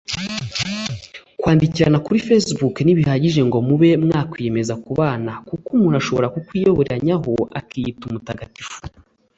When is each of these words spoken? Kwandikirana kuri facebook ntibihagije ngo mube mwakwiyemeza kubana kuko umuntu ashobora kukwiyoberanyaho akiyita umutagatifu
Kwandikirana 1.39 1.97
kuri 2.05 2.19
facebook 2.27 2.75
ntibihagije 2.81 3.41
ngo 3.47 3.57
mube 3.67 3.89
mwakwiyemeza 4.03 4.73
kubana 4.85 5.31
kuko 5.47 5.67
umuntu 5.75 5.95
ashobora 6.01 6.31
kukwiyoberanyaho 6.33 7.31
akiyita 7.59 8.03
umutagatifu 8.09 8.77